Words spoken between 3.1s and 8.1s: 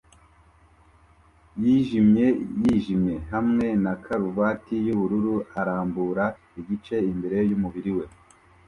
hamwe na karuvati yubururu arambura igice imbere yumubiri we